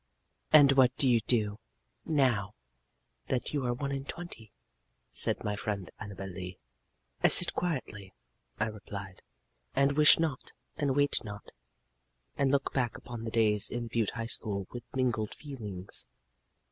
"And 0.51 0.71
what 0.71 0.95
do 0.95 1.07
you, 1.07 1.59
now 2.05 2.55
that 3.27 3.53
you 3.53 3.63
are 3.67 3.73
one 3.75 3.91
and 3.91 4.07
twenty?" 4.09 4.51
said 5.11 5.43
my 5.43 5.55
friend 5.55 5.91
Annabel 5.99 6.25
Lee. 6.29 6.57
"I 7.23 7.27
sit 7.27 7.53
quietly," 7.53 8.11
I 8.59 8.65
replied, 8.65 9.21
"and 9.75 9.91
wish 9.91 10.17
not, 10.17 10.53
and 10.75 10.95
wait 10.95 11.23
not 11.23 11.51
and 12.35 12.49
look 12.49 12.73
back 12.73 12.97
upon 12.97 13.25
the 13.25 13.29
days 13.29 13.69
in 13.69 13.83
the 13.83 13.89
Butte 13.89 14.09
High 14.15 14.25
School 14.25 14.65
with 14.71 14.81
mingled 14.95 15.35
feelings." 15.35 16.07